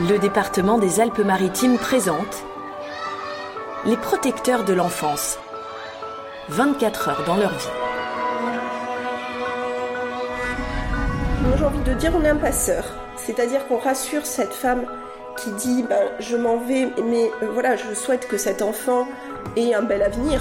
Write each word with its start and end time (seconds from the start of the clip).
Le 0.00 0.18
département 0.18 0.76
des 0.78 0.98
Alpes-Maritimes 0.98 1.78
présente 1.78 2.44
Les 3.86 3.96
protecteurs 3.96 4.64
de 4.64 4.72
l'enfance. 4.72 5.38
24 6.48 7.08
heures 7.08 7.24
dans 7.24 7.36
leur 7.36 7.50
vie. 7.50 7.68
J'ai 11.56 11.64
envie 11.64 11.78
de 11.78 11.94
dire 11.94 12.10
on 12.18 12.24
est 12.24 12.28
un 12.28 12.36
passeur. 12.36 12.84
C'est-à-dire 13.14 13.68
qu'on 13.68 13.78
rassure 13.78 14.26
cette 14.26 14.52
femme 14.52 14.84
qui 15.38 15.52
dit 15.52 15.84
ben, 15.88 16.02
je 16.18 16.36
m'en 16.36 16.56
vais, 16.56 16.88
mais 17.08 17.30
euh, 17.44 17.50
voilà, 17.52 17.76
je 17.76 17.94
souhaite 17.94 18.26
que 18.26 18.36
cet 18.36 18.62
enfant 18.62 19.06
ait 19.56 19.74
un 19.74 19.82
bel 19.82 20.02
avenir. 20.02 20.40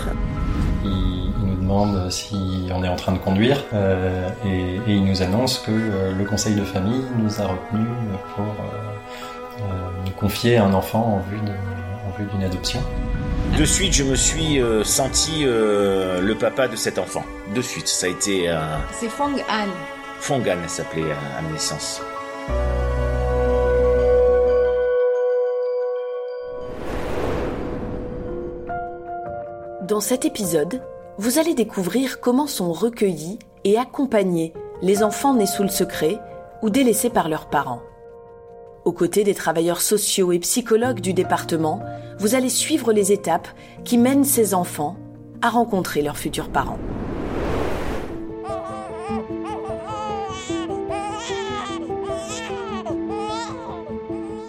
Il, 0.83 1.31
nous 1.45 1.55
demande 1.57 2.09
si 2.09 2.70
on 2.73 2.83
est 2.83 2.89
en 2.89 2.95
train 2.95 3.11
de 3.11 3.20
conduire 3.20 3.63
euh, 3.75 4.29
et, 4.47 4.79
il 4.88 5.05
nous 5.05 5.21
annonce 5.21 5.59
que 5.59 5.71
euh, 5.71 6.11
le 6.11 6.25
conseil 6.25 6.55
de 6.55 6.63
famille 6.63 7.04
nous 7.20 7.40
a 7.40 7.45
retenu 7.45 7.85
pour 8.35 8.45
nous 10.05 10.12
confier 10.12 10.57
un 10.57 10.73
enfant 10.73 11.21
en 11.21 12.20
vue 12.20 12.25
d'une 12.34 12.43
adoption. 12.43 12.80
De 13.57 13.66
suite, 13.66 13.93
je 13.93 14.03
me 14.03 14.16
suis 14.16 14.59
senti 14.84 15.43
le 15.45 16.34
papa 16.34 16.67
de 16.67 16.76
cet 16.76 16.98
enfant. 16.98 17.23
De 17.55 17.62
suite, 17.62 17.88
ça 17.88 18.07
a 18.07 18.09
été. 18.09 18.53
C'est 18.91 19.09
Fong 19.09 19.35
Han. 19.49 19.67
Fong 20.20 20.41
Han, 20.48 20.67
s'appelait 20.67 21.12
à 21.12 21.41
ma 21.41 21.52
naissance. 21.52 22.02
Dans 29.88 29.99
cet 29.99 30.23
épisode, 30.23 30.81
vous 31.17 31.40
allez 31.40 31.54
découvrir 31.54 32.21
comment 32.21 32.48
sont 32.48 32.71
recueillis 32.71 33.38
et 33.65 33.77
accompagnés 33.77 34.54
les 34.81 35.04
enfants 35.04 35.34
nés 35.34 35.45
sous 35.45 35.62
le 35.62 35.70
secret 35.70 36.20
ou 36.62 36.70
délaissés 36.70 37.09
par 37.09 37.27
leurs 37.29 37.48
parents. 37.48 37.81
Aux 38.85 38.91
côtés 38.91 39.23
des 39.23 39.34
travailleurs 39.34 39.79
sociaux 39.79 40.34
et 40.34 40.39
psychologues 40.39 40.99
du 40.99 41.13
département, 41.13 41.81
vous 42.20 42.35
allez 42.35 42.49
suivre 42.49 42.91
les 42.91 43.13
étapes 43.13 43.48
qui 43.85 43.98
mènent 43.98 44.25
ces 44.25 44.53
enfants 44.53 44.98
à 45.41 45.49
rencontrer 45.49 46.01
leurs 46.01 46.17
futurs 46.17 46.49
parents. 46.49 46.79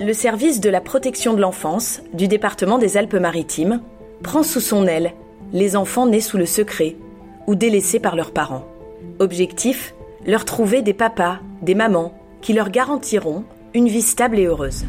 Le 0.00 0.12
service 0.12 0.60
de 0.60 0.69
la 0.69 0.80
protection 0.80 1.34
de 1.34 1.41
l'enfance 1.41 2.02
du 2.12 2.26
département 2.26 2.78
des 2.78 2.96
Alpes-Maritimes 2.96 3.80
prend 4.24 4.42
sous 4.42 4.60
son 4.60 4.88
aile 4.88 5.12
les 5.52 5.76
enfants 5.76 6.06
nés 6.06 6.20
sous 6.20 6.38
le 6.38 6.46
secret 6.46 6.96
ou 7.46 7.54
délaissés 7.54 8.00
par 8.00 8.16
leurs 8.16 8.32
parents. 8.32 8.66
Objectif 9.20 9.94
leur 10.26 10.44
trouver 10.44 10.82
des 10.82 10.92
papas, 10.92 11.38
des 11.62 11.76
mamans 11.76 12.12
qui 12.41 12.52
leur 12.52 12.70
garantiront 12.70 13.44
une 13.75 13.89
vie 13.89 14.03
stable 14.03 14.39
et 14.39 14.47
heureuse. 14.47 14.84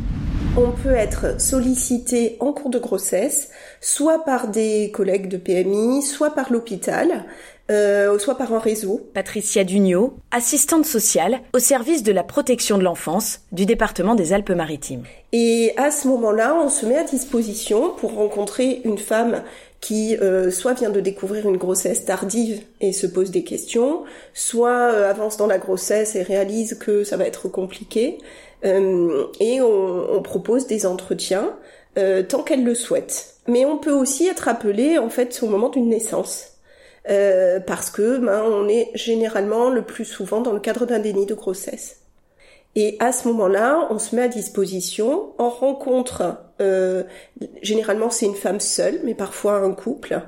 On 0.58 0.72
peut 0.72 0.94
être 0.94 1.41
sollicité 1.41 2.38
en 2.39 2.53
cours 2.53 2.69
de 2.69 2.80
grossesse, 2.80 3.50
soit 3.81 4.23
par 4.23 4.47
des 4.47 4.92
collègues 4.92 5.27
de 5.27 5.38
PMI, 5.38 6.02
soit 6.02 6.30
par 6.30 6.53
l'hôpital, 6.53 7.25
euh, 7.72 8.17
soit 8.19 8.38
par 8.38 8.53
un 8.53 8.59
réseau. 8.59 9.02
Patricia 9.14 9.64
Dugnot, 9.64 10.14
assistante 10.31 10.86
sociale 10.86 11.39
au 11.53 11.59
service 11.59 12.03
de 12.03 12.11
la 12.11 12.23
protection 12.23 12.77
de 12.77 12.83
l'enfance 12.83 13.42
du 13.52 13.66
département 13.66 14.14
des 14.16 14.33
Alpes-Maritimes. 14.33 15.03
Et 15.33 15.73
à 15.75 15.89
ce 15.92 16.08
moment-là, 16.08 16.55
on 16.55 16.70
se 16.70 16.86
met 16.86 16.95
à 16.95 17.03
disposition 17.03 17.89
pour 17.97 18.14
rencontrer 18.14 18.81
une 18.86 18.99
femme 18.99 19.42
qui 19.81 20.17
euh, 20.17 20.49
soit 20.49 20.73
vient 20.73 20.89
de 20.89 20.99
découvrir 20.99 21.47
une 21.47 21.58
grossesse 21.58 22.05
tardive 22.05 22.61
et 22.81 22.92
se 22.92 23.05
pose 23.05 23.30
des 23.30 23.44
questions, 23.44 24.03
soit 24.33 24.92
euh, 24.92 25.09
avance 25.09 25.38
dans 25.38 25.45
la 25.45 25.59
grossesse 25.59 26.16
et 26.16 26.23
réalise 26.23 26.75
que 26.80 27.03
ça 27.03 27.17
va 27.17 27.25
être 27.25 27.49
compliqué, 27.49 28.17
et 28.64 29.61
on, 29.61 30.22
propose 30.23 30.67
des 30.67 30.86
entretiens 30.86 31.53
tant 31.95 32.44
qu'elle 32.44 32.64
le 32.64 32.75
souhaite. 32.75 33.36
Mais 33.48 33.66
on 33.66 33.77
peut 33.77 33.93
aussi 33.93 34.27
être 34.27 34.48
appelé 34.48 34.98
en 34.98 35.10
fait 35.10 35.39
au 35.43 35.48
moment 35.48 35.70
d'une 35.70 35.89
naissance. 35.89 36.54
parce 37.05 37.89
que 37.92 38.17
ben, 38.17 38.44
on 38.44 38.67
est 38.67 38.89
généralement 38.95 39.70
le 39.70 39.83
plus 39.83 40.05
souvent 40.05 40.42
dans 40.42 40.54
le 40.54 40.60
cadre 40.60 40.86
d'un 40.86 40.99
déni 40.99 41.26
de 41.26 41.36
grossesse. 41.36 41.98
Et 42.76 42.98
à 42.99 43.14
ce 43.14 43.27
moment-là, 43.30 43.88
on 43.89 43.99
se 43.99 44.15
met 44.15 44.23
à 44.23 44.27
disposition, 44.27 45.33
on 45.39 45.49
rencontre, 45.49 46.38
euh, 46.61 47.04
généralement 47.61 48.10
c'est 48.10 48.26
une 48.26 48.36
femme 48.36 48.60
seule, 48.60 48.99
mais 49.04 49.14
parfois 49.15 49.55
un 49.55 49.71
couple, 49.71 50.21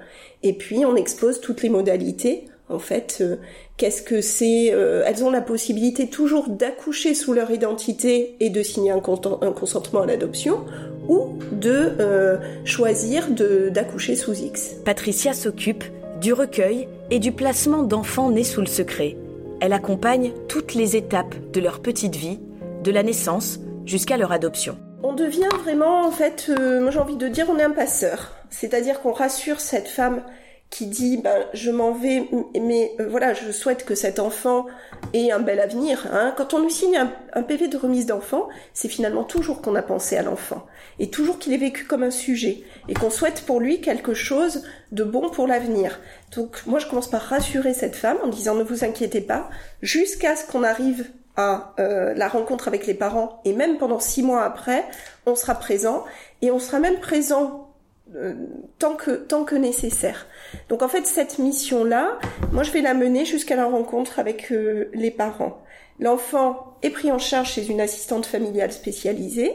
et 0.44 0.54
puis 0.54 0.86
on 0.86 0.96
expose 0.96 1.42
toutes 1.42 1.62
les 1.62 1.70
modalités. 1.70 2.46
En 2.70 2.80
fait, 2.80 3.20
euh, 3.22 3.38
qu'est-ce 3.78 4.02
que 4.02 4.20
c'est 4.22 4.74
euh, 4.74 5.04
Elles 5.06 5.24
ont 5.24 5.30
la 5.30 5.42
possibilité 5.42 6.08
toujours 6.08 6.50
d'accoucher 6.50 7.14
sous 7.14 7.34
leur 7.34 7.50
identité 7.52 8.36
et 8.40 8.50
de 8.50 8.62
signer 8.62 8.92
un, 8.92 8.98
un 8.98 9.52
consentement 9.52 10.02
à 10.02 10.06
l'adoption, 10.06 10.66
ou 11.08 11.38
de 11.54 11.94
euh, 12.00 12.38
choisir 12.66 13.30
d'accoucher 13.30 14.16
sous 14.16 14.34
X. 14.34 14.76
Patricia 14.84 15.34
s'occupe 15.34 15.86
du 16.20 16.34
recueil 16.34 16.90
et 17.10 17.20
du 17.20 17.32
placement 17.32 17.84
d'enfants 17.84 18.30
nés 18.30 18.44
sous 18.44 18.62
le 18.62 18.68
secret 18.68 19.16
elle 19.60 19.74
accompagne 19.74 20.34
toutes 20.48 20.74
les 20.74 20.96
étapes 20.96 21.36
de 21.52 21.60
leur 21.60 21.80
petite 21.80 22.16
vie, 22.16 22.40
de 22.84 22.92
la 22.92 23.04
naissance 23.04 23.60
jusqu'à 23.86 24.18
leur 24.18 24.32
adoption. 24.32 24.78
On 25.04 25.14
devient 25.14 25.50
vraiment, 25.64 26.06
en 26.06 26.12
fait, 26.12 26.50
moi 26.82 26.92
j'ai 26.92 27.00
envie 27.00 27.18
de 27.18 27.28
dire, 27.28 27.48
on 27.50 27.58
est 27.58 27.64
un 27.64 27.72
passeur. 27.72 28.34
C'est-à-dire 28.50 29.02
qu'on 29.02 29.12
rassure 29.12 29.60
cette 29.60 29.88
femme 29.88 30.22
qui 30.70 30.88
dit 30.88 31.18
ben 31.18 31.46
je 31.54 31.72
m'en 31.72 31.92
vais 31.92 32.28
mais 32.60 32.92
euh, 33.00 33.08
voilà 33.10 33.34
je 33.34 33.52
souhaite 33.52 33.86
que 33.86 33.96
cet 33.96 34.20
enfant 34.20 34.66
ait 35.14 35.32
un 35.32 35.40
bel 35.40 35.60
avenir 35.60 36.08
hein. 36.12 36.34
quand 36.36 36.54
on 36.54 36.62
lui 36.62 36.72
signe 36.72 36.98
un, 37.34 37.42
PV 37.42 37.70
de 37.70 37.78
remise 37.78 38.06
d'enfant 38.06 38.50
c'est 38.74 38.90
finalement 38.90 39.24
toujours 39.24 39.62
qu'on 39.62 39.76
a 39.76 39.82
pensé 39.82 40.18
à 40.18 40.24
l'enfant. 40.24 40.66
Et 41.00 41.10
toujours 41.10 41.38
qu'il 41.38 41.54
est 41.54 41.58
vécu 41.58 41.86
comme 41.86 42.04
un 42.04 42.12
sujet. 42.12 42.64
Et 42.88 42.94
qu'on 42.96 43.12
souhaite 43.12 43.44
pour 43.46 43.60
lui 43.60 43.82
quelque 43.82 44.14
chose 44.14 44.64
de 44.92 45.04
bon 45.04 45.30
pour 45.30 45.48
l'avenir. 45.48 46.00
Donc 46.36 46.66
moi 46.66 46.80
je 46.80 46.88
commence 46.88 47.10
par 47.10 47.22
rassurer 47.22 47.74
cette 47.74 47.96
femme 47.96 48.18
en 48.24 48.28
disant 48.28 48.56
ne 48.56 48.64
vous 48.64 48.84
inquiétez 48.84 49.22
pas. 49.22 49.50
Jusqu'à 49.82 50.36
ce 50.36 50.46
qu'on 50.46 50.64
arrive 50.64 51.10
à 51.36 51.76
euh, 51.80 52.16
la 52.16 52.28
rencontre 52.28 52.68
avec 52.68 52.88
les 52.88 52.96
parents 52.96 53.42
et 53.46 53.54
même 53.54 53.78
pendant 53.78 54.00
six 54.00 54.24
mois 54.24 54.44
après 54.44 54.84
on 55.26 55.36
sera 55.36 55.56
présent. 55.56 56.04
Et 56.42 56.52
on 56.52 56.60
sera 56.60 56.80
même 56.80 57.00
présent 57.00 57.67
euh, 58.16 58.34
tant 58.80 58.96
que 58.96 59.12
tant 59.12 59.44
que 59.44 59.56
nécessaire. 59.56 60.28
Donc 60.70 60.82
en 60.82 60.88
fait 60.88 61.06
cette 61.06 61.40
mission 61.40 61.84
là, 61.84 62.18
moi 62.54 62.64
je 62.64 62.72
vais 62.72 62.80
la 62.80 62.94
mener 62.94 63.26
jusqu'à 63.26 63.58
la 63.58 63.66
rencontre 63.66 64.18
avec 64.20 64.52
euh, 64.52 64.90
les 64.94 65.12
parents. 65.12 65.62
L'enfant 66.00 66.78
est 66.84 66.90
pris 66.90 67.12
en 67.12 67.20
charge 67.20 67.52
chez 67.52 67.68
une 67.68 67.82
assistante 67.82 68.26
familiale 68.26 68.72
spécialisée 68.72 69.54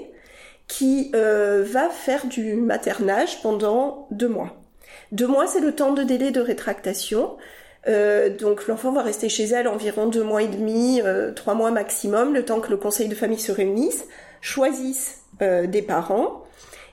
qui 0.69 1.11
euh, 1.15 1.65
va 1.67 1.89
faire 1.89 2.27
du 2.27 2.55
maternage 2.55 3.41
pendant 3.41 4.07
deux 4.11 4.29
mois. 4.29 4.55
Deux 5.13 5.27
mois 5.27 5.47
c'est 5.47 5.61
le 5.61 5.75
temps 5.75 5.95
de 5.95 6.03
délai 6.03 6.31
de 6.31 6.41
rétractation. 6.41 7.39
donc 7.87 8.67
l'enfant 8.69 8.93
va 8.93 9.03
rester 9.03 9.31
chez 9.31 9.45
elle 9.45 9.67
environ 9.67 10.09
deux 10.09 10.25
mois 10.25 10.43
et 10.43 10.49
demi, 10.49 11.01
trois 11.35 11.55
mois 11.55 11.71
maximum, 11.71 12.35
le 12.35 12.45
temps 12.45 12.61
que 12.61 12.71
le 12.71 12.77
conseil 12.77 13.09
de 13.09 13.15
famille 13.15 13.41
se 13.41 13.51
réunisse, 13.51 14.05
choisisse 14.43 15.23
des 15.41 15.83
parents 15.83 16.43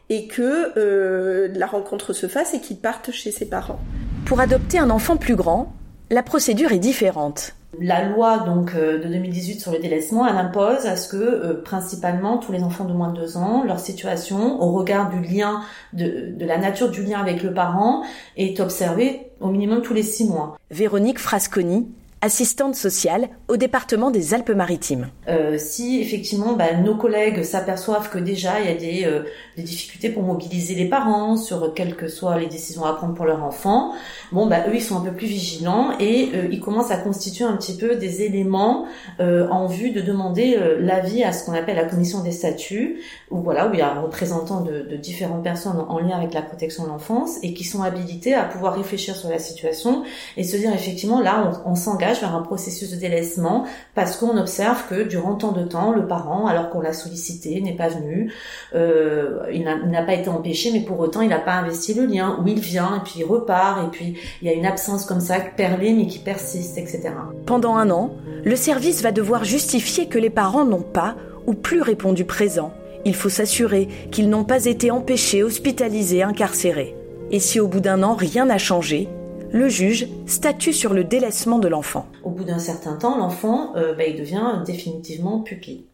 et 0.09 0.27
que 0.27 0.73
euh, 0.77 1.49
la 1.53 1.67
rencontre 1.67 2.13
se 2.13 2.27
fasse 2.27 2.53
et 2.53 2.59
qu'il 2.59 2.77
parte 2.77 3.11
chez 3.11 3.31
ses 3.31 3.45
parents. 3.45 3.79
Pour 4.25 4.39
adopter 4.39 4.79
un 4.79 4.89
enfant 4.89 5.17
plus 5.17 5.35
grand, 5.35 5.73
la 6.09 6.23
procédure 6.23 6.71
est 6.71 6.79
différente. 6.79 7.53
La 7.79 8.03
loi 8.09 8.39
donc 8.39 8.73
euh, 8.75 8.97
de 8.97 9.07
2018 9.07 9.59
sur 9.59 9.71
le 9.71 9.77
délaissement, 9.77 10.27
elle 10.27 10.37
impose 10.37 10.87
à 10.87 10.97
ce 10.97 11.07
que 11.07 11.17
euh, 11.17 11.61
principalement 11.63 12.39
tous 12.39 12.51
les 12.51 12.63
enfants 12.63 12.85
de 12.85 12.93
moins 12.93 13.11
de 13.11 13.19
deux 13.19 13.37
ans, 13.37 13.63
leur 13.63 13.79
situation 13.79 14.59
au 14.61 14.71
regard 14.71 15.11
du 15.11 15.21
lien, 15.21 15.61
de, 15.93 16.33
de 16.35 16.45
la 16.45 16.57
nature 16.57 16.89
du 16.89 17.03
lien 17.03 17.19
avec 17.19 17.43
le 17.43 17.53
parent, 17.53 18.03
est 18.37 18.59
observée 18.59 19.31
au 19.39 19.49
minimum 19.49 19.83
tous 19.83 19.93
les 19.93 20.03
six 20.03 20.25
mois. 20.25 20.57
Véronique 20.71 21.19
Frasconi, 21.19 21.87
assistante 22.21 22.75
sociale 22.75 23.29
au 23.47 23.55
département 23.55 24.11
des 24.11 24.33
Alpes-Maritimes. 24.33 25.07
Euh, 25.27 25.57
si 25.57 26.01
effectivement 26.01 26.53
bah, 26.53 26.73
nos 26.73 26.95
collègues 26.95 27.43
s'aperçoivent 27.43 28.09
que 28.09 28.17
déjà 28.17 28.59
il 28.59 28.69
y 28.69 28.73
a 28.73 28.77
des, 28.77 29.05
euh, 29.05 29.23
des, 29.55 29.63
difficultés 29.63 30.09
pour 30.09 30.23
mobiliser 30.23 30.75
les 30.75 30.89
parents 30.89 31.37
sur 31.37 31.73
quelles 31.73 31.95
que 31.95 32.07
soient 32.07 32.37
les 32.37 32.47
décisions 32.47 32.83
à 32.83 32.93
prendre 32.93 33.13
pour 33.13 33.25
leur 33.25 33.43
enfant, 33.43 33.93
bon 34.33 34.47
bah 34.47 34.67
eux 34.67 34.75
ils 34.75 34.81
sont 34.81 34.97
un 34.97 35.01
peu 35.01 35.11
plus 35.11 35.27
vigilants 35.27 35.91
et 35.99 36.31
euh, 36.33 36.47
ils 36.51 36.59
commencent 36.59 36.91
à 36.91 36.97
constituer 36.97 37.45
un 37.45 37.55
petit 37.55 37.77
peu 37.77 37.95
des 37.95 38.21
éléments 38.23 38.85
en 39.19 39.67
vue 39.67 39.91
de 39.91 40.01
demander 40.01 40.57
l'avis 40.79 41.23
à 41.23 41.33
ce 41.33 41.45
qu'on 41.45 41.53
appelle 41.53 41.75
la 41.75 41.85
commission 41.85 42.21
des 42.21 42.31
statuts, 42.31 43.01
où 43.29 43.41
voilà 43.41 43.67
où 43.67 43.73
il 43.73 43.79
y 43.79 43.81
a 43.81 43.91
un 43.91 44.01
représentant 44.01 44.61
de, 44.61 44.95
différentes 44.95 45.43
personnes 45.43 45.83
en 45.87 45.99
lien 45.99 46.17
avec 46.17 46.33
la 46.33 46.41
protection 46.41 46.83
de 46.83 46.89
l'enfance 46.89 47.37
et 47.43 47.53
qui 47.53 47.63
sont 47.63 47.81
habilités 47.81 48.33
à 48.33 48.43
pouvoir 48.43 48.75
réfléchir 48.75 49.15
sur 49.15 49.29
la 49.29 49.39
situation 49.39 50.03
et 50.37 50.43
se 50.43 50.57
dire 50.57 50.73
effectivement 50.73 51.21
là 51.21 51.51
on 51.65 51.75
s'engage 51.75 52.08
vers 52.13 52.35
un 52.35 52.41
processus 52.41 52.91
de 52.91 52.95
délaissement 52.95 53.65
parce 53.95 54.17
qu'on 54.17 54.37
observe 54.37 54.87
que 54.89 55.03
durant 55.03 55.35
tant 55.35 55.51
de 55.51 55.63
temps, 55.63 55.91
le 55.91 56.07
parent, 56.07 56.47
alors 56.47 56.69
qu'on 56.69 56.81
l'a 56.81 56.93
sollicité, 56.93 57.61
n'est 57.61 57.75
pas 57.75 57.89
venu, 57.89 58.33
euh, 58.73 59.39
il 59.53 59.63
n'a 59.63 60.03
pas 60.03 60.13
été 60.13 60.29
empêché, 60.29 60.71
mais 60.71 60.81
pour 60.81 60.99
autant, 60.99 61.21
il 61.21 61.29
n'a 61.29 61.39
pas 61.39 61.53
investi 61.53 61.93
le 61.93 62.05
lien, 62.05 62.39
où 62.41 62.47
il 62.47 62.59
vient, 62.59 62.97
et 62.97 63.03
puis 63.03 63.19
il 63.19 63.25
repart, 63.25 63.85
et 63.85 63.89
puis 63.91 64.17
il 64.41 64.47
y 64.47 64.51
a 64.51 64.53
une 64.53 64.65
absence 64.65 65.05
comme 65.05 65.21
ça, 65.21 65.35
perlée, 65.39 65.93
mais 65.93 66.07
qui 66.07 66.19
persiste, 66.19 66.77
etc. 66.77 67.11
Pendant 67.45 67.75
un 67.75 67.89
an, 67.91 68.11
le 68.43 68.55
service 68.55 69.01
va 69.01 69.11
devoir 69.11 69.43
justifier 69.43 70.07
que 70.07 70.17
les 70.19 70.29
parents 70.29 70.65
n'ont 70.65 70.81
pas 70.81 71.15
ou 71.45 71.53
plus 71.53 71.81
répondu 71.81 72.25
présent 72.25 72.71
il 73.05 73.15
faut 73.15 73.29
s'assurer 73.29 73.87
qu'ils 74.11 74.29
n'ont 74.29 74.43
pas 74.43 74.65
été 74.65 74.91
empêchés, 74.91 75.43
hospitalisés, 75.43 76.23
incarcérés. 76.23 76.95
Et 77.31 77.39
si 77.39 77.59
au 77.59 77.67
bout 77.67 77.79
d'un 77.79 78.03
an 78.03 78.15
rien 78.15 78.45
n'a 78.45 78.57
changé, 78.57 79.07
le 79.51 79.67
juge 79.67 80.07
statue 80.25 80.73
sur 80.73 80.93
le 80.93 81.03
délaissement 81.03 81.59
de 81.59 81.67
l'enfant. 81.67 82.05
Au 82.23 82.29
bout 82.29 82.43
d'un 82.43 82.59
certain 82.59 82.93
temps, 82.93 83.17
l'enfant 83.17 83.75
euh, 83.75 83.93
bah, 83.93 84.05
il 84.05 84.17
devient 84.17 84.61
définitivement 84.65 85.39
pupille. 85.39 85.85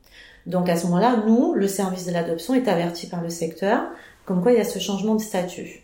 Donc 0.46 0.70
à 0.70 0.76
ce 0.76 0.86
moment-là, 0.86 1.24
nous, 1.26 1.54
le 1.54 1.68
service 1.68 2.06
de 2.06 2.12
l'adoption 2.12 2.54
est 2.54 2.68
averti 2.68 3.08
par 3.08 3.22
le 3.22 3.30
secteur 3.30 3.84
comme 4.26 4.42
quoi 4.42 4.52
il 4.52 4.58
y 4.58 4.62
a 4.62 4.66
ce 4.66 4.80
changement 4.80 5.16
de 5.16 5.22
statut. 5.22 5.84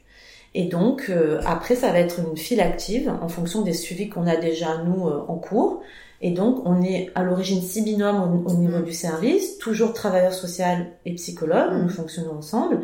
Et 0.53 0.65
donc 0.65 1.05
euh, 1.09 1.39
après, 1.45 1.75
ça 1.75 1.91
va 1.91 1.99
être 1.99 2.19
une 2.19 2.35
file 2.35 2.61
active 2.61 3.11
en 3.21 3.29
fonction 3.29 3.61
des 3.61 3.73
suivis 3.73 4.09
qu'on 4.09 4.27
a 4.27 4.35
déjà 4.35 4.79
nous 4.83 5.07
euh, 5.07 5.23
en 5.27 5.35
cours. 5.35 5.81
Et 6.21 6.31
donc 6.31 6.61
on 6.65 6.81
est 6.83 7.09
à 7.15 7.23
l'origine 7.23 7.61
six 7.61 7.81
binômes 7.81 8.43
au, 8.45 8.53
niveau 8.53 8.81
du 8.81 8.93
service, 8.93 9.57
toujours 9.57 9.93
travailleur 9.93 10.33
social 10.33 10.87
et 11.05 11.15
psychologue, 11.15 11.71
nous 11.81 11.89
fonctionnons 11.89 12.37
ensemble. 12.37 12.81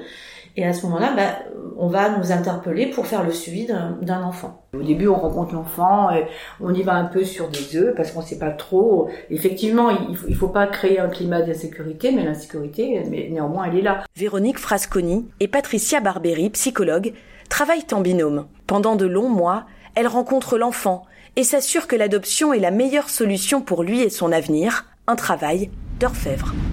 Et 0.58 0.66
à 0.66 0.74
ce 0.74 0.88
moment-là, 0.88 1.14
bah, 1.16 1.40
on 1.78 1.88
va 1.88 2.18
nous 2.18 2.32
interpeller 2.32 2.88
pour 2.88 3.06
faire 3.06 3.24
le 3.24 3.32
suivi 3.32 3.68
d'un 3.68 4.24
enfant. 4.24 4.64
Au 4.74 4.82
début, 4.82 5.08
on 5.08 5.16
rencontre 5.16 5.54
l'enfant, 5.54 6.10
on 6.60 6.74
y 6.74 6.82
va 6.82 6.96
un 6.96 7.06
peu 7.06 7.24
sur 7.24 7.48
des 7.50 7.78
œufs 7.78 7.94
parce 7.96 8.12
qu'on 8.12 8.22
ne 8.22 8.26
sait 8.26 8.40
pas 8.40 8.50
trop. 8.50 9.08
Effectivement, 9.30 9.92
il 9.92 10.32
ne 10.32 10.36
faut 10.36 10.48
pas 10.48 10.66
créer 10.66 11.00
un 11.00 11.10
climat 11.10 11.44
d'insécurité, 11.44 12.12
mais 12.12 12.24
l'insécurité, 12.24 13.04
mais 13.08 13.30
néanmoins, 13.32 13.66
elle 13.66 13.78
est 13.78 13.84
là. 13.84 14.04
Véronique 14.16 14.58
Frasconi 14.58 15.28
et 15.40 15.48
Patricia 15.48 16.00
Barberi, 16.00 16.50
psychologue, 16.50 17.14
travaillent 17.50 17.86
en 17.92 18.02
binôme. 18.02 18.48
Pendant 18.66 18.96
de 18.96 19.06
longs 19.06 19.30
mois, 19.30 19.66
elles 19.94 20.08
rencontrent 20.08 20.58
l'enfant 20.58 21.06
et 21.36 21.44
s'assurent 21.44 21.88
que 21.88 21.96
l'adoption 21.96 22.52
est 22.52 22.60
la 22.60 22.72
meilleure 22.72 23.10
solution 23.12 23.62
pour 23.62 23.84
lui 23.84 24.02
et 24.02 24.10
son 24.10 24.32
avenir, 24.32 24.86
un 25.06 25.16
travail 25.16 25.70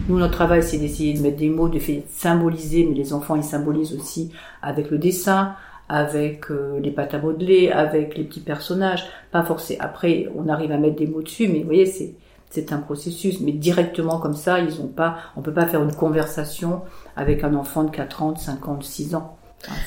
Nous, 0.08 0.18
notre 0.18 0.34
travail, 0.34 0.62
c'est 0.62 0.76
d'essayer 0.76 1.14
de 1.14 1.22
mettre 1.22 1.38
des 1.38 1.48
mots, 1.48 1.68
de 1.68 1.80
symboliser, 2.10 2.84
mais 2.84 2.94
les 2.94 3.12
enfants, 3.14 3.36
ils 3.36 3.42
symbolisent 3.42 3.94
aussi 3.94 4.30
avec 4.60 4.90
le 4.90 4.98
dessin, 4.98 5.54
avec 5.88 6.50
euh, 6.50 6.78
les 6.80 6.90
pâtes 6.90 7.14
à 7.14 7.18
modeler, 7.18 7.70
avec 7.70 8.18
les 8.18 8.24
petits 8.24 8.40
personnages. 8.40 9.06
Pas 9.30 9.42
forcément. 9.42 9.82
Après, 9.82 10.28
on 10.36 10.48
arrive 10.48 10.72
à 10.72 10.78
mettre 10.78 10.96
des 10.96 11.06
mots 11.06 11.22
dessus, 11.22 11.48
mais 11.48 11.60
vous 11.60 11.66
voyez, 11.66 11.86
c'est 11.86 12.14
c'est 12.50 12.72
un 12.72 12.78
processus. 12.78 13.40
Mais 13.40 13.52
directement 13.52 14.18
comme 14.20 14.34
ça, 14.34 14.60
ils 14.60 14.80
ont 14.80 14.86
pas. 14.86 15.16
On 15.36 15.42
peut 15.42 15.52
pas 15.52 15.66
faire 15.66 15.82
une 15.82 15.94
conversation 15.94 16.82
avec 17.16 17.42
un 17.44 17.54
enfant 17.54 17.82
de 17.84 17.90
4 17.90 18.22
ans, 18.22 18.32
de 18.32 18.38
5 18.38 18.68
ans, 18.68 18.76
de 18.76 18.84
6 18.84 19.14
ans. 19.14 19.36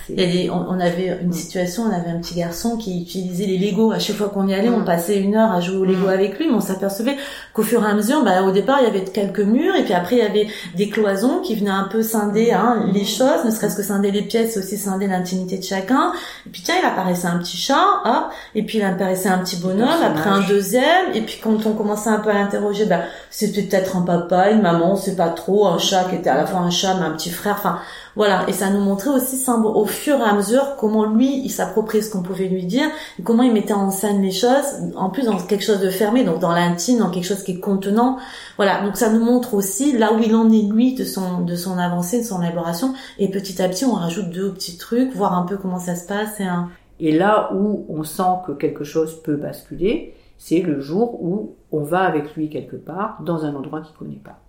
Il 0.09 0.51
on, 0.51 0.79
avait 0.79 1.19
une 1.21 1.33
situation, 1.33 1.83
on 1.83 1.91
avait 1.91 2.09
un 2.09 2.19
petit 2.19 2.35
garçon 2.35 2.77
qui 2.77 3.01
utilisait 3.01 3.45
les 3.45 3.57
Legos. 3.57 3.91
À 3.91 3.99
chaque 3.99 4.15
fois 4.15 4.29
qu'on 4.29 4.47
y 4.47 4.53
allait, 4.53 4.69
on 4.69 4.83
passait 4.83 5.19
une 5.19 5.35
heure 5.35 5.51
à 5.51 5.59
jouer 5.59 5.77
aux 5.77 5.85
Lego 5.85 6.07
avec 6.07 6.37
lui, 6.37 6.47
mais 6.47 6.55
on 6.55 6.61
s'apercevait 6.61 7.17
qu'au 7.53 7.63
fur 7.63 7.83
et 7.83 7.89
à 7.89 7.93
mesure, 7.93 8.23
bah, 8.23 8.43
au 8.43 8.51
départ, 8.51 8.79
il 8.81 8.85
y 8.85 8.87
avait 8.87 9.03
quelques 9.03 9.39
murs, 9.39 9.75
et 9.75 9.83
puis 9.83 9.93
après, 9.93 10.15
il 10.17 10.19
y 10.19 10.25
avait 10.25 10.47
des 10.75 10.89
cloisons 10.89 11.39
qui 11.41 11.55
venaient 11.55 11.69
un 11.69 11.87
peu 11.91 12.03
scinder 12.03 12.51
hein, 12.51 12.85
les 12.93 13.05
choses, 13.05 13.45
ne 13.45 13.51
serait-ce 13.51 13.75
que 13.75 13.83
scinder 13.83 14.11
les 14.11 14.21
pièces, 14.21 14.57
aussi 14.57 14.77
scinder 14.77 15.07
l'intimité 15.07 15.57
de 15.57 15.63
chacun. 15.63 16.13
Et 16.45 16.49
puis 16.49 16.61
tiens, 16.63 16.75
il 16.81 16.85
apparaissait 16.85 17.27
un 17.27 17.37
petit 17.37 17.57
chat, 17.57 17.85
hop, 18.05 18.31
et 18.55 18.63
puis 18.63 18.77
il 18.77 18.83
apparaissait 18.83 19.29
un 19.29 19.39
petit 19.39 19.57
bonhomme, 19.57 20.01
après 20.03 20.29
un 20.29 20.41
deuxième, 20.41 21.13
et 21.13 21.21
puis 21.21 21.39
quand 21.41 21.65
on 21.65 21.73
commençait 21.73 22.09
un 22.09 22.19
peu 22.19 22.29
à 22.29 22.33
l'interroger, 22.33 22.85
bah, 22.85 23.01
c'était 23.29 23.63
peut-être 23.63 23.97
un 23.97 24.01
papa, 24.01 24.51
une 24.51 24.61
maman, 24.61 24.93
on 24.93 24.95
sait 24.95 25.15
pas 25.15 25.29
trop, 25.29 25.67
un 25.67 25.77
chat 25.77 26.05
qui 26.05 26.15
était 26.15 26.29
à 26.29 26.37
la 26.37 26.45
fois 26.45 26.59
un 26.59 26.69
chat, 26.69 26.95
mais 26.95 27.05
un 27.05 27.11
petit 27.11 27.31
frère, 27.31 27.55
enfin 27.57 27.79
voilà, 28.17 28.49
et 28.49 28.51
ça 28.51 28.71
nous 28.71 28.79
montrait 28.79 29.11
aussi 29.11 29.39
au 29.47 29.85
fur 29.85 30.17
et 30.17 30.23
à 30.23 30.33
mesure 30.33 30.75
comment 30.75 31.05
lui, 31.05 31.39
il 31.45 31.49
s'appropriait 31.49 32.01
ce 32.01 32.11
qu'on 32.11 32.23
pouvait 32.23 32.47
lui 32.47 32.65
dire, 32.65 32.87
et 33.19 33.21
comment 33.21 33.43
il 33.43 33.53
mettait 33.53 33.73
en 33.73 33.91
scène 33.91 34.23
les 34.23 34.31
choses, 34.31 34.91
en 34.95 35.11
plus 35.11 35.25
dans 35.25 35.37
quelque 35.37 35.63
chose 35.63 35.79
de 35.79 35.89
fermé, 35.91 36.23
donc 36.23 36.39
dans 36.39 36.51
l'intime, 36.51 36.97
dans 36.97 37.11
quelque 37.11 37.25
chose 37.25 37.43
qui 37.43 37.51
est 37.51 37.59
contenant. 37.59 38.17
Voilà, 38.55 38.81
donc 38.83 38.97
ça 38.97 39.11
nous 39.11 39.23
montre 39.23 39.53
aussi 39.53 39.95
là 39.95 40.13
où 40.13 40.19
il 40.19 40.33
en 40.33 40.49
est 40.49 40.63
lui 40.63 40.95
de 40.95 41.05
son 41.05 41.41
de 41.41 41.55
son 41.55 41.77
avancée, 41.77 42.21
de 42.21 42.25
son 42.25 42.41
élaboration, 42.41 42.95
et 43.19 43.29
petit 43.29 43.61
à 43.61 43.69
petit 43.69 43.85
on 43.85 43.93
rajoute 43.93 44.31
deux 44.31 44.51
petits 44.51 44.77
trucs, 44.77 45.15
voir 45.15 45.37
un 45.37 45.45
peu 45.45 45.57
comment 45.57 45.79
ça 45.79 45.95
se 45.95 46.07
passe. 46.07 46.39
Et, 46.39 46.43
un... 46.43 46.69
et 46.99 47.15
là 47.15 47.51
où 47.53 47.85
on 47.87 48.03
sent 48.03 48.41
que 48.47 48.51
quelque 48.51 48.83
chose 48.83 49.21
peut 49.21 49.37
basculer, 49.37 50.15
c'est 50.39 50.61
le 50.61 50.81
jour 50.81 51.23
où 51.23 51.55
on 51.71 51.83
va 51.83 51.99
avec 51.99 52.35
lui 52.35 52.49
quelque 52.49 52.77
part 52.77 53.21
dans 53.23 53.45
un 53.45 53.53
endroit 53.55 53.81
qu'il 53.81 53.95
connaît 53.95 54.21
pas 54.23 54.39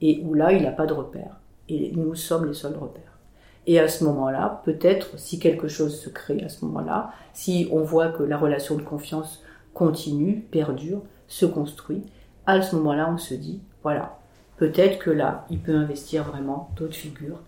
et 0.00 0.22
où 0.24 0.34
là 0.34 0.52
il 0.52 0.62
n'a 0.62 0.70
pas 0.70 0.86
de 0.86 0.92
repère 0.92 1.37
et 1.68 1.92
nous 1.94 2.14
sommes 2.14 2.46
les 2.46 2.54
seuls 2.54 2.76
repères. 2.76 3.18
Et 3.66 3.78
à 3.78 3.88
ce 3.88 4.04
moment-là, 4.04 4.62
peut-être 4.64 5.18
si 5.18 5.38
quelque 5.38 5.68
chose 5.68 6.00
se 6.00 6.08
crée 6.08 6.42
à 6.42 6.48
ce 6.48 6.64
moment-là, 6.64 7.10
si 7.34 7.68
on 7.70 7.82
voit 7.82 8.08
que 8.08 8.22
la 8.22 8.38
relation 8.38 8.76
de 8.76 8.82
confiance 8.82 9.42
continue, 9.74 10.40
perdure, 10.50 11.02
se 11.26 11.44
construit, 11.44 12.02
à 12.46 12.62
ce 12.62 12.76
moment-là, 12.76 13.10
on 13.12 13.18
se 13.18 13.34
dit, 13.34 13.60
voilà, 13.82 14.18
peut-être 14.56 14.98
que 14.98 15.10
là, 15.10 15.44
il 15.50 15.58
peut 15.58 15.74
investir 15.74 16.24
vraiment 16.24 16.70
d'autres 16.76 16.94
figures 16.94 17.42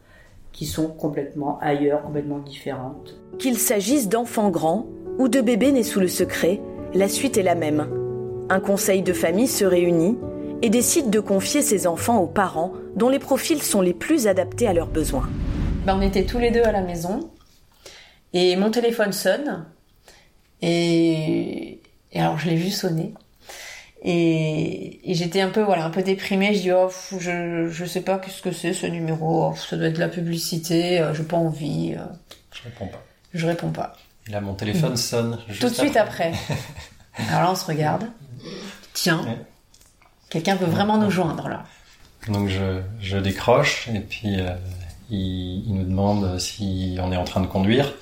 qui 0.53 0.67
sont 0.67 0.89
complètement 0.89 1.59
ailleurs, 1.61 2.03
complètement 2.03 2.39
différentes. 2.39 3.19
Qu'il 3.39 3.57
s'agisse 3.57 4.09
d'enfants 4.09 4.51
grands 4.51 4.87
ou 5.19 5.29
de 5.29 5.41
bébés 5.41 5.73
nés 5.73 5.83
sous 5.83 6.01
le 6.01 6.09
secret, 6.09 6.61
la 6.93 7.09
suite 7.09 7.39
est 7.39 7.43
la 7.43 7.55
même. 7.55 7.87
Un 8.51 8.61
conseil 8.61 9.03
de 9.03 9.13
famille 9.13 9.47
se 9.47 9.65
réunit 9.65 10.19
et 10.63 10.71
décide 10.71 11.11
de 11.11 11.21
confier 11.21 11.63
ses 11.63 11.87
enfants 11.87 12.19
aux 12.19 12.27
parents 12.27 12.73
dont 12.97 13.09
les 13.09 13.19
profils 13.19 13.63
sont 13.63 13.81
les 13.81 13.95
plus 13.95 14.27
adaptés 14.27 14.67
à 14.67 14.73
leurs 14.73 14.89
besoins. 14.89 15.29
Ben, 15.87 15.97
on 15.97 16.03
était 16.03 16.25
tous 16.25 16.39
les 16.39 16.51
deux 16.51 16.63
à 16.63 16.73
la 16.73 16.83
maison 16.83 17.31
et 18.33 18.57
mon 18.57 18.71
téléphone 18.71 19.13
sonne 19.13 19.67
et, 20.63 21.81
alors 22.15 22.39
je 22.39 22.49
l'ai 22.49 22.57
vu 22.57 22.71
sonner 22.71 23.15
et, 24.03 25.01
j'étais 25.05 25.41
un 25.41 25.51
peu 25.51 25.63
voilà 25.63 25.85
un 25.85 25.91
peu 25.91 26.03
déprimée. 26.03 26.55
Je 26.55 26.61
dis 26.61 26.73
oh 26.73 26.89
je 27.19 27.69
je 27.69 27.85
sais 27.85 28.01
pas 28.01 28.19
qu'est-ce 28.19 28.41
que 28.41 28.53
c'est 28.53 28.73
ce 28.73 28.87
numéro. 28.87 29.51
Oh, 29.51 29.55
ça 29.57 29.77
doit 29.77 29.89
être 29.89 29.97
de 29.97 30.01
la 30.01 30.09
publicité. 30.09 31.01
Euh, 31.01 31.13
j'ai 31.13 31.23
pas 31.23 31.37
envie. 31.37 31.95
Euh. 31.99 32.05
Je 32.55 32.63
réponds 32.63 32.87
pas. 32.87 33.03
Je 33.35 33.47
réponds 33.47 33.71
pas. 33.71 33.93
Et 34.27 34.31
là 34.31 34.41
mon 34.41 34.55
téléphone 34.55 34.97
sonne. 34.97 35.39
Tout 35.61 35.69
de 35.69 35.75
suite 35.75 35.97
après. 35.97 36.33
alors 37.29 37.43
là 37.43 37.51
on 37.51 37.55
se 37.55 37.67
regarde. 37.67 38.05
Tiens. 38.95 39.23
Quelqu'un 40.31 40.55
veut 40.55 40.67
vraiment 40.67 40.97
nous 40.97 41.11
joindre 41.11 41.49
là. 41.49 41.65
Donc 42.29 42.49
je, 42.49 42.81
je 43.01 43.19
décroche 43.19 43.89
et 43.95 44.01
puis 44.01 44.41
euh, 44.41 44.51
il, 45.11 45.67
il, 45.67 45.75
nous 45.75 45.85
demande 45.85 46.39
si 46.39 46.97
on 47.01 47.13
est 47.13 47.17
en 47.17 47.25
train 47.25 47.41
de 47.41 47.47
conduire. 47.47 47.93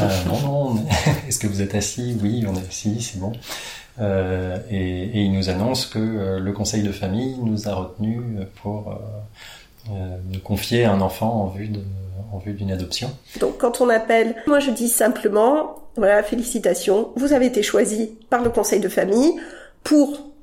Euh, 0.00 0.08
non, 0.26 0.40
non, 0.40 0.86
est-ce 1.28 1.38
que 1.38 1.46
vous 1.46 1.62
êtes 1.62 1.74
assis? 1.74 2.16
Oui, 2.22 2.44
on 2.48 2.54
est 2.54 2.68
assis, 2.68 3.00
c'est 3.00 3.18
bon. 3.18 3.32
Euh, 4.00 4.58
et, 4.70 5.02
et, 5.04 5.22
il 5.22 5.32
nous 5.32 5.50
annonce 5.50 5.86
que 5.86 5.98
euh, 5.98 6.40
le 6.40 6.52
conseil 6.52 6.82
de 6.82 6.90
famille 6.90 7.36
nous 7.40 7.68
a 7.68 7.74
retenu 7.74 8.20
pour 8.60 8.90
euh, 8.90 8.94
euh, 9.90 10.16
nous 10.32 10.40
confier 10.40 10.84
un 10.84 11.00
enfant 11.00 11.42
en 11.42 11.46
vue 11.46 11.68
de 11.68 11.80
en 12.32 12.38
vue 12.38 12.54
d'une 12.54 12.72
adoption. 12.72 13.10
Donc 13.38 13.58
quand 13.58 13.80
on 13.80 13.88
appelle, 13.88 14.34
moi 14.48 14.58
je 14.58 14.72
dis 14.72 14.88
simplement 14.88 15.76
voilà, 15.96 16.24
félicitations, 16.24 17.10
vous 17.14 17.32
avez 17.32 17.46
été 17.46 17.62
choisi 17.62 18.10
par 18.28 18.42
le 18.42 18.50
conseil 18.50 18.80
de 18.80 18.88
famille 18.88 19.34
pour 19.84 20.33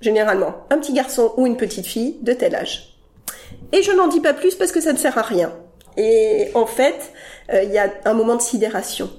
généralement 0.00 0.54
un 0.70 0.78
petit 0.78 0.92
garçon 0.92 1.32
ou 1.36 1.46
une 1.46 1.56
petite 1.56 1.86
fille 1.86 2.16
de 2.22 2.32
tel 2.32 2.54
âge. 2.54 2.96
Et 3.72 3.82
je 3.82 3.92
n'en 3.92 4.08
dis 4.08 4.20
pas 4.20 4.34
plus 4.34 4.54
parce 4.54 4.72
que 4.72 4.80
ça 4.80 4.92
ne 4.92 4.98
sert 4.98 5.16
à 5.18 5.22
rien. 5.22 5.52
Et 5.96 6.50
en 6.54 6.66
fait, 6.66 7.12
euh, 7.52 7.62
il 7.62 7.70
y 7.70 7.78
a 7.78 7.90
un 8.04 8.14
moment 8.14 8.36
de 8.36 8.42
sidération. 8.42 9.10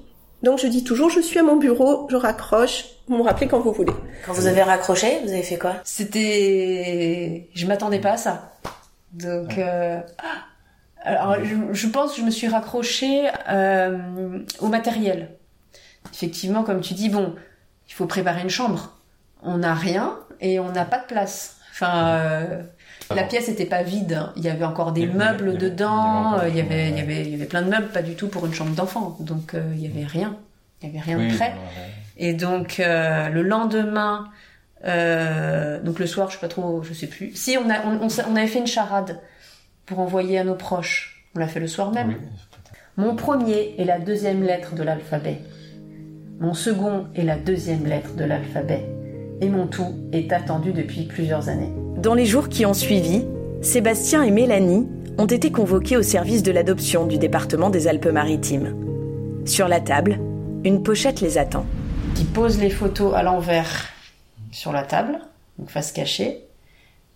Donc 0.43 0.59
je 0.59 0.67
dis 0.67 0.83
toujours, 0.83 1.09
je 1.09 1.19
suis 1.19 1.39
à 1.39 1.43
mon 1.43 1.57
bureau, 1.57 2.07
je 2.09 2.15
raccroche, 2.15 2.85
vous 3.07 3.17
me 3.17 3.23
rappelez 3.23 3.47
quand 3.47 3.59
vous 3.59 3.71
voulez. 3.71 3.93
Quand 4.25 4.33
vous 4.33 4.47
avez 4.47 4.63
raccroché, 4.63 5.19
vous 5.23 5.31
avez 5.31 5.43
fait 5.43 5.57
quoi? 5.57 5.75
C'était, 5.83 7.49
je 7.53 7.67
m'attendais 7.67 7.99
pas 7.99 8.13
à 8.13 8.17
ça. 8.17 8.53
Donc, 9.13 9.57
euh... 9.57 9.99
alors 11.03 11.35
je, 11.71 11.87
pense 11.87 12.13
que 12.13 12.21
je 12.21 12.25
me 12.25 12.31
suis 12.31 12.47
raccrochée 12.47 13.29
euh, 13.49 14.39
au 14.59 14.67
matériel. 14.67 15.35
Effectivement, 16.11 16.63
comme 16.63 16.81
tu 16.81 16.93
dis, 16.93 17.09
bon, 17.09 17.35
il 17.87 17.93
faut 17.93 18.07
préparer 18.07 18.41
une 18.41 18.49
chambre. 18.49 18.97
On 19.43 19.57
n'a 19.57 19.73
rien, 19.73 20.17
et 20.41 20.59
on 20.59 20.71
n'a 20.71 20.85
pas 20.85 20.99
de 20.99 21.05
place. 21.05 21.57
Enfin, 21.71 22.07
euh, 22.09 22.61
la 23.15 23.23
pièce 23.23 23.47
n'était 23.47 23.65
pas 23.65 23.83
vide. 23.83 24.13
Hein. 24.13 24.33
Il 24.35 24.43
y 24.43 24.49
avait 24.49 24.65
encore 24.65 24.91
des 24.91 25.05
meubles 25.05 25.57
dedans. 25.57 26.41
Il 26.47 26.55
y 26.55 26.59
avait, 26.59 26.89
il 26.89 26.97
y 26.97 26.99
avait, 26.99 27.21
il 27.21 27.29
y 27.29 27.35
avait 27.35 27.45
plein 27.45 27.61
de 27.61 27.69
meubles, 27.69 27.87
pas 27.87 28.01
du 28.01 28.15
tout 28.15 28.27
pour 28.27 28.45
une 28.45 28.53
chambre 28.53 28.75
d'enfant. 28.75 29.17
Donc 29.19 29.53
euh, 29.53 29.61
il 29.73 29.81
y 29.81 29.87
avait 29.87 30.05
rien. 30.05 30.35
Il 30.81 30.87
y 30.87 30.91
avait 30.91 30.99
rien 30.99 31.17
de 31.17 31.35
prêt. 31.35 31.53
Et 32.17 32.33
donc 32.33 32.79
euh, 32.79 33.29
le 33.29 33.43
lendemain, 33.43 34.29
donc 34.83 35.99
le 35.99 36.07
soir, 36.07 36.29
je 36.29 36.35
sais 36.35 36.41
pas 36.41 36.47
trop, 36.47 36.81
je 36.83 36.93
sais 36.93 37.07
plus. 37.07 37.35
Si 37.35 37.57
on 37.57 37.69
a, 37.69 37.85
on, 37.85 38.07
on, 38.07 38.35
avait 38.35 38.47
fait 38.47 38.59
une 38.59 38.67
charade 38.67 39.19
pour 39.85 39.99
envoyer 39.99 40.39
à 40.39 40.43
nos 40.43 40.55
proches. 40.55 41.25
On 41.35 41.39
l'a 41.39 41.47
fait 41.47 41.59
le 41.59 41.67
soir 41.67 41.91
même. 41.91 42.15
Mon 42.97 43.15
premier 43.15 43.75
est 43.77 43.85
la 43.85 43.99
deuxième 43.99 44.43
lettre 44.43 44.75
de 44.75 44.83
l'alphabet. 44.83 45.39
Mon 46.39 46.53
second 46.53 47.07
est 47.15 47.23
la 47.23 47.37
deuxième 47.37 47.85
lettre 47.85 48.15
de 48.15 48.25
l'alphabet 48.25 48.85
et 49.41 49.49
mon 49.49 49.67
tout 49.67 49.95
est 50.13 50.31
attendu 50.31 50.71
depuis 50.71 51.03
plusieurs 51.03 51.49
années. 51.49 51.73
Dans 51.97 52.13
les 52.13 52.25
jours 52.25 52.47
qui 52.47 52.65
ont 52.65 52.73
suivi, 52.73 53.25
Sébastien 53.61 54.23
et 54.23 54.31
Mélanie 54.31 54.87
ont 55.17 55.25
été 55.25 55.51
convoqués 55.51 55.97
au 55.97 56.03
service 56.03 56.43
de 56.43 56.51
l'adoption 56.51 57.05
du 57.05 57.17
département 57.17 57.69
des 57.69 57.87
Alpes-Maritimes. 57.87 58.75
Sur 59.45 59.67
la 59.67 59.81
table, 59.81 60.19
une 60.63 60.83
pochette 60.83 61.21
les 61.21 61.37
attend. 61.37 61.65
Ils 62.17 62.25
posent 62.27 62.59
les 62.59 62.69
photos 62.69 63.13
à 63.15 63.23
l'envers 63.23 63.89
sur 64.51 64.71
la 64.71 64.83
table, 64.83 65.19
donc 65.57 65.69
face 65.69 65.91
cachée, 65.91 66.45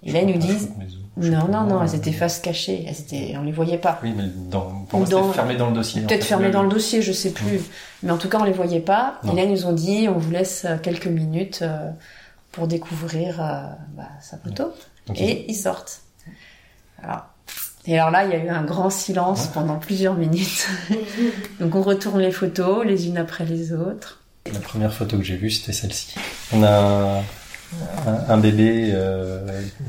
Et 0.05 0.12
là, 0.12 0.21
ils 0.21 0.27
nous 0.27 0.38
disent, 0.38 0.69
non, 1.17 1.47
non, 1.47 1.63
non, 1.63 1.83
elles 1.83 1.95
étaient 1.95 2.12
face 2.12 2.39
cachée, 2.39 2.85
elles 2.88 3.00
étaient, 3.00 3.35
on 3.38 3.43
les 3.43 3.51
voyait 3.51 3.77
pas. 3.79 4.00
Oui, 4.03 4.13
mais 4.15 4.25
dans, 4.51 4.85
pour 4.89 5.00
moi, 5.00 5.09
Dans- 5.09 5.24
c'était 5.24 5.33
fermé 5.35 5.55
dans 5.55 5.67
le 5.69 5.74
dossier. 5.75 6.03
en 6.03 6.07
Peut-être 6.07 6.21
fait. 6.24 6.27
fermé 6.29 6.51
dans 6.51 6.62
le 6.63 6.69
dossier, 6.69 7.01
je 7.01 7.12
sais 7.12 7.31
plus. 7.31 7.59
Mais 8.03 8.12
en 8.12 8.17
tout 8.17 8.29
cas, 8.29 8.38
on 8.39 8.43
les 8.43 8.51
voyait 8.51 8.79
pas. 8.81 9.19
Non. 9.24 9.33
Et 9.33 9.35
là, 9.35 9.43
ils 9.43 9.51
nous 9.51 9.65
ont 9.65 9.74
dit, 9.74 10.07
on 10.07 10.17
vous 10.19 10.29
laisse 10.31 10.65
euh, 10.65 10.77
quelques 10.77 11.07
minutes 11.07 11.59
euh, 11.63 11.89
pour 12.51 12.67
découvrir 12.67 13.41
euh, 13.41 13.63
bah, 13.97 14.03
sa 14.21 14.38
photo. 14.38 14.71
Donc, 15.07 15.19
Et 15.19 15.50
ils 15.50 15.55
sortent. 15.55 16.01
Alors. 17.01 17.25
Et 17.88 18.00
alors 18.00 18.09
là, 18.09 18.25
il 18.25 18.31
y 18.31 18.33
a 18.33 18.43
eu 18.43 18.50
un 18.50 18.63
grand 18.63 18.89
silence 18.89 19.45
pendant 19.47 19.75
plusieurs 19.77 20.15
minutes. 20.15 20.67
Donc 21.59 21.75
on 21.75 21.83
retourne 21.83 22.19
les 22.19 22.31
photos, 22.31 22.83
les 22.85 23.07
unes 23.07 23.17
après 23.19 23.45
les 23.45 23.74
autres. 23.74 24.21
La 24.51 24.59
première 24.59 24.91
photo 24.91 25.17
que 25.17 25.24
j'ai 25.24 25.35
vue, 25.35 25.51
c'était 25.51 25.71
celle-ci. 25.71 26.15
On 26.51 26.63
a 26.63 27.21
un, 28.29 28.38
bébé 28.38 28.91
euh, 28.94 29.39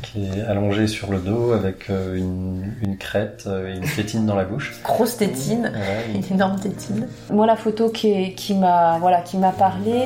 qui 0.03 0.27
est 0.27 0.43
allongé 0.43 0.87
sur 0.87 1.11
le 1.11 1.19
dos 1.19 1.53
avec 1.53 1.91
euh, 1.91 2.17
une, 2.17 2.73
une 2.83 2.97
crête 2.97 3.45
euh, 3.47 3.73
et 3.73 3.77
une 3.77 3.85
tétine 3.89 4.27
dans 4.27 4.35
la 4.35 4.45
bouche. 4.45 4.75
Grosse 4.83 5.17
tétine. 5.17 5.71
Ouais, 5.75 6.15
une 6.19 6.25
énorme 6.35 6.59
tétine. 6.59 7.07
Moi, 7.31 7.47
la 7.47 7.57
photo 7.57 7.89
qui, 7.91 8.35
m'a 8.55 8.99
voilà, 9.01 9.21
qui 9.21 9.37
m'a 9.37 9.53
parlé, 9.53 10.05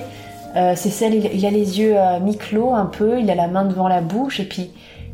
euh, 0.56 0.72
c'est 0.76 0.90
celle 0.90 1.14
il, 1.14 1.26
il 1.32 1.46
a 1.46 1.50
les 1.50 1.78
yeux 1.78 1.94
euh, 1.96 2.18
mi-clos 2.20 2.74
un 2.74 2.86
peu, 2.86 3.20
il 3.20 3.30
a 3.30 3.34
la 3.34 3.46
main 3.48 3.64
devant 3.64 3.88
la 3.88 4.00
bouche 4.00 4.40
et 4.40 4.44
puis 4.44 4.70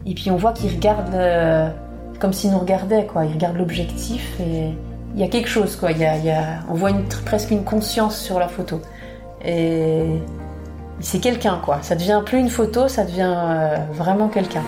et 0.07 0.15
puis 0.15 0.31
on 0.31 0.37
voit 0.37 0.53
qu'il 0.53 0.71
regarde 0.71 1.15
euh, 1.15 1.69
comme 2.21 2.33
s'il 2.33 2.51
nous 2.53 2.59
regardait 2.59 3.05
quoi. 3.07 3.25
Il 3.27 3.33
regarde 3.35 3.57
l'objectif 3.57 4.39
et 4.41 4.71
il 5.15 5.21
y 5.21 5.25
a 5.25 5.29
quelque 5.29 5.49
chose 5.49 5.77
quoi. 5.77 5.91
Il 5.93 5.99
y 5.99 6.05
a, 6.05 6.17
il 6.17 6.25
y 6.25 6.31
a- 6.31 6.61
on 6.71 6.75
voit 6.75 6.91
une, 6.91 7.05
presque 7.25 7.51
une 7.51 7.65
conscience 7.65 8.19
sur 8.19 8.39
la 8.39 8.49
photo 8.49 8.81
et 9.45 10.05
c'est 11.01 11.21
quelqu'un 11.21 11.61
quoi. 11.65 11.81
Ça 11.83 11.95
devient 11.95 12.23
plus 12.25 12.39
une 12.39 12.51
photo, 12.51 12.89
ça 12.89 13.05
devient 13.05 13.35
euh, 13.37 13.77
vraiment 13.93 14.29
quelqu'un. 14.29 14.63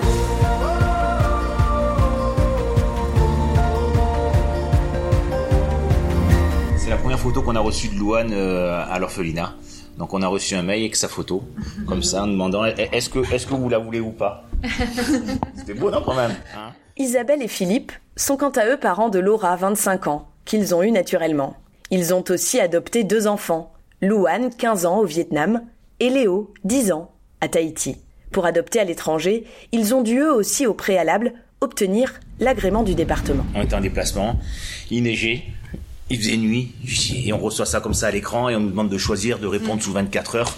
C'est 6.76 6.90
la 6.90 6.96
première 6.96 7.18
photo 7.18 7.42
qu'on 7.42 7.56
a 7.56 7.60
reçue 7.60 7.88
de 7.88 7.98
Louane 7.98 8.32
euh, 8.32 8.82
à 8.88 8.98
l'orphelinat. 8.98 9.54
Donc 9.98 10.14
on 10.14 10.22
a 10.22 10.28
reçu 10.28 10.54
un 10.54 10.62
mail 10.62 10.80
avec 10.82 10.96
sa 10.96 11.08
photo, 11.08 11.42
comme 11.86 12.02
ça, 12.02 12.22
en 12.22 12.28
demandant 12.28 12.64
Eh, 12.64 12.88
est-ce 12.92 13.10
que, 13.10 13.18
est-ce 13.34 13.46
que 13.46 13.54
vous 13.54 13.68
la 13.68 13.78
voulez 13.78 14.00
ou 14.00 14.10
pas? 14.10 14.44
C'était 15.56 15.74
beau, 15.74 15.90
non, 15.90 16.02
quand 16.04 16.14
même 16.14 16.34
hein? 16.56 16.72
Isabelle 16.96 17.42
et 17.42 17.48
Philippe 17.48 17.92
sont 18.16 18.36
quant 18.36 18.50
à 18.50 18.66
eux 18.66 18.76
parents 18.76 19.08
de 19.08 19.18
Laura, 19.18 19.56
25 19.56 20.06
ans, 20.06 20.28
qu'ils 20.44 20.74
ont 20.74 20.82
eu 20.82 20.90
naturellement. 20.92 21.56
Ils 21.90 22.14
ont 22.14 22.24
aussi 22.28 22.60
adopté 22.60 23.02
deux 23.02 23.26
enfants, 23.26 23.72
Louane, 24.00 24.50
15 24.50 24.86
ans 24.86 24.98
au 24.98 25.04
Vietnam, 25.04 25.62
et 26.00 26.10
Léo, 26.10 26.52
10 26.64 26.92
ans, 26.92 27.10
à 27.40 27.48
Tahiti. 27.48 27.96
Pour 28.30 28.46
adopter 28.46 28.80
à 28.80 28.84
l'étranger, 28.84 29.44
ils 29.72 29.94
ont 29.94 30.02
dû 30.02 30.18
eux 30.18 30.32
aussi 30.32 30.66
au 30.66 30.74
préalable 30.74 31.32
obtenir 31.60 32.20
l'agrément 32.40 32.82
du 32.82 32.94
département. 32.94 33.44
On 33.54 33.62
était 33.62 33.74
en 33.74 33.80
déplacement, 33.80 34.38
il 34.90 35.02
neigeait, 35.02 35.44
il 36.10 36.18
faisait 36.18 36.36
nuit, 36.36 36.72
et 37.24 37.32
on 37.32 37.38
reçoit 37.38 37.66
ça 37.66 37.80
comme 37.80 37.94
ça 37.94 38.06
à 38.06 38.10
l'écran 38.10 38.48
et 38.48 38.56
on 38.56 38.60
nous 38.60 38.70
demande 38.70 38.88
de 38.88 38.98
choisir, 38.98 39.38
de 39.38 39.46
répondre 39.46 39.82
sous 39.82 39.92
24 39.92 40.36
heures. 40.36 40.56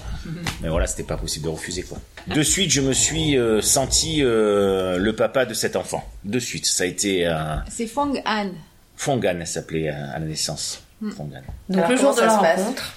Mais 0.63 0.69
voilà, 0.69 0.87
c'était 0.87 1.03
pas 1.03 1.17
possible 1.17 1.47
de 1.47 1.51
refuser 1.51 1.83
quoi. 1.83 1.99
De 2.27 2.43
suite, 2.43 2.71
je 2.71 2.83
me 2.83 2.93
suis 2.93 3.39
euh, 3.39 3.63
senti 3.63 4.23
euh, 4.23 4.99
le 4.99 5.17
papa 5.17 5.47
de 5.47 5.55
cet 5.55 5.77
enfant. 5.77 6.07
De 6.25 6.39
suite, 6.39 6.67
ça 6.67 6.85
a 6.85 6.87
été 6.87 7.27
euh, 7.27 7.57
C'est 7.69 7.87
Fong 7.87 8.21
Han. 8.27 8.51
Fongan, 8.97 9.39
elle 9.41 9.47
s'appelait 9.47 9.89
à 9.89 10.19
la 10.19 10.27
naissance. 10.27 10.83
Fongan. 11.01 11.41
Donc 11.71 11.79
Alors, 11.79 11.91
le 11.91 11.97
jour 11.97 12.15
de 12.15 12.21
la 12.21 12.37
rencontre, 12.37 12.95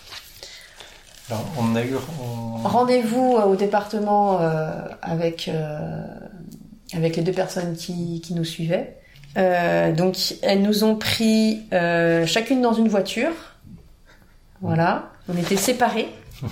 Alors, 1.30 1.46
on 1.58 1.76
a 1.76 1.82
eu. 1.84 1.96
on- 2.22 2.58
Rendez-vous 2.68 3.36
euh, 3.38 3.44
au 3.46 3.56
département 3.56 4.40
euh, 4.42 4.72
avec, 5.02 5.48
euh, 5.48 6.06
avec 6.94 7.16
les 7.16 7.24
deux 7.24 7.32
personnes 7.34 7.76
qui, 7.76 8.22
qui 8.22 8.34
nous 8.34 8.46
suivaient. 8.46 8.98
Euh, 9.38 9.92
donc 9.94 10.16
elles 10.44 10.62
nous 10.62 10.84
ont 10.84 10.96
pris 10.96 11.64
chacune 12.28 12.62
dans 12.62 12.74
une 12.74 12.88
voiture. 12.88 13.32
Voilà, 14.62 15.10
on 15.28 15.36
était 15.38 15.58
séparés. 15.58 16.10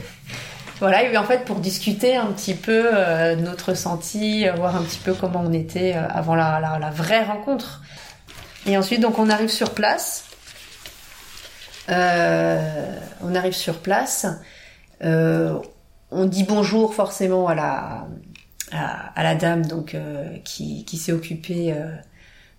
Voilà, 0.80 1.04
et 1.04 1.16
en 1.16 1.24
fait 1.26 1.46
pour 1.46 1.58
discuter 1.58 2.16
un 2.16 2.26
petit 2.32 2.56
peu 2.56 2.90
notre 3.38 3.70
ressenti, 3.70 4.48
voir 4.58 4.76
un 4.76 4.82
petit 4.82 4.98
peu 4.98 5.14
comment 5.14 5.44
on 5.46 5.54
était 5.54 5.94
avant 5.94 6.34
la, 6.34 6.60
la, 6.60 6.80
la 6.80 6.90
vraie 6.90 7.24
rencontre. 7.24 7.84
Et 8.66 8.76
ensuite 8.76 9.00
donc 9.00 9.20
on 9.20 9.30
arrive 9.30 9.50
sur 9.52 9.76
place. 9.76 10.26
Euh, 11.90 12.96
on 13.24 13.36
arrive 13.36 13.54
sur 13.54 13.78
place. 13.78 14.26
Euh, 15.04 15.60
on 16.12 16.26
dit 16.26 16.44
bonjour 16.44 16.94
forcément 16.94 17.48
à 17.48 17.56
la, 17.56 18.08
à, 18.72 19.24
la 19.24 19.36
dame 19.36 19.66
donc 19.66 19.96
euh, 19.96 20.38
qui, 20.44 20.86
qui 20.86 20.98
s'est 20.98 21.14
occupée 21.14 21.74
euh, 21.74 21.96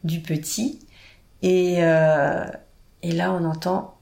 du 0.05 0.21
petit. 0.21 0.81
Et, 1.43 1.79
et 1.79 3.13
là, 3.13 3.33
on 3.33 3.45
entend 3.45 3.97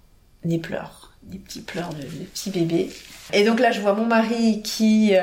des 0.44 0.58
pleurs, 0.58 1.14
des 1.22 1.38
petits 1.38 1.62
pleurs 1.62 1.88
de, 1.94 2.02
de 2.02 2.24
petits 2.24 2.50
bébés. 2.50 2.90
Et 3.32 3.44
donc 3.44 3.60
là, 3.60 3.70
je 3.70 3.80
vois 3.80 3.94
mon 3.94 4.04
mari 4.04 4.60
qui 4.60 5.14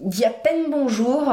dit 0.00 0.24
à 0.24 0.30
peine 0.30 0.70
bonjour 0.70 1.32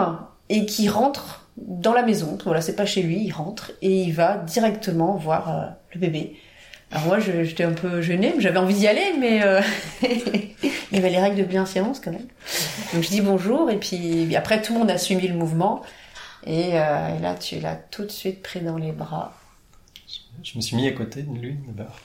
et 0.50 0.66
qui 0.66 0.90
rentre 0.90 1.48
dans 1.58 1.94
la 1.94 2.02
maison. 2.02 2.40
Voilà, 2.44 2.62
c'est 2.62 2.76
pas 2.76 2.88
chez 2.88 3.04
lui, 3.04 3.24
il 3.24 3.32
rentre 3.32 3.72
et 3.84 4.02
il 4.02 4.14
va 4.14 4.38
directement 4.38 5.16
voir 5.16 5.76
le 5.94 6.00
bébé. 6.00 6.38
Alors 6.94 7.08
moi, 7.08 7.20
j'étais 7.20 7.64
un 7.64 7.74
peu 7.74 8.02
gênée, 8.04 8.36
j'avais 8.38 8.60
envie 8.60 8.76
d'y 8.76 8.88
aller, 8.88 9.16
mais 9.20 9.42
euh, 9.44 9.62
il 10.04 10.70
y 10.92 10.98
avait 10.98 11.10
les 11.10 11.18
règles 11.20 11.38
de 11.38 11.44
bienséance 11.44 12.00
quand 12.00 12.12
même. 12.12 12.28
Donc 12.94 13.02
je 13.02 13.10
dis 13.10 13.22
bonjour 13.22 13.72
et 13.72 13.80
puis, 13.80 14.36
après 14.36 14.62
tout 14.62 14.74
le 14.74 14.80
monde 14.80 14.92
a 14.92 15.00
suivi 15.00 15.28
le 15.28 15.34
mouvement 15.34 15.82
et, 16.46 16.80
euh, 16.80 17.16
et 17.18 17.20
là 17.20 17.34
tu 17.34 17.60
l'as 17.60 17.76
tout 17.76 18.04
de 18.04 18.12
suite 18.12 18.44
pris 18.44 18.62
dans 18.62 18.78
les 18.78 18.92
bras. 18.92 19.34
Je 20.44 20.56
me 20.56 20.62
suis 20.62 20.76
mis 20.76 20.88
à 20.88 20.92
côté 20.92 21.24
de 21.24 21.36
lui 21.36 21.58
d'abord. 21.68 22.00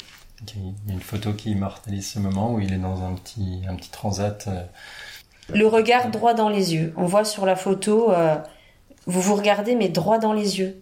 Il 0.56 0.68
y 0.86 0.90
a 0.90 0.94
une 0.94 1.00
photo 1.00 1.34
qui 1.34 1.50
immortalise 1.50 2.12
ce 2.12 2.18
moment 2.18 2.54
où 2.54 2.60
il 2.60 2.72
est 2.72 2.78
dans 2.78 3.02
un 3.04 3.12
petit, 3.14 3.60
un 3.68 3.74
petit 3.74 3.90
transat. 3.90 4.46
euh, 4.48 4.62
Le 5.52 5.66
regard 5.66 6.10
droit 6.10 6.32
dans 6.32 6.48
les 6.48 6.72
yeux. 6.74 6.94
On 6.96 7.04
voit 7.04 7.26
sur 7.26 7.44
la 7.44 7.56
photo, 7.56 8.10
vous 9.04 9.20
vous 9.20 9.34
regardez 9.34 9.74
mais 9.74 9.90
droit 9.90 10.18
dans 10.18 10.32
les 10.32 10.60
yeux. 10.60 10.80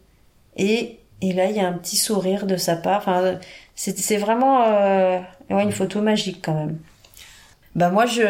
Et, 0.57 1.01
et 1.23 1.33
là 1.33 1.47
il 1.47 1.57
y 1.57 1.61
a 1.61 1.69
un 1.69 1.73
petit 1.75 1.97
sourire 1.97 2.47
de 2.47 2.57
sa 2.57 2.77
part. 2.77 2.99
Enfin, 2.99 3.39
c'est 3.75 4.17
vraiment 4.17 4.63
euh, 4.67 5.19
ouais, 5.51 5.63
une 5.63 5.73
photo 5.73 6.01
magique 6.03 6.41
quand 6.45 6.55
même. 6.55 6.79
Bah 7.75 7.91
moi 7.91 8.07
je 8.07 8.23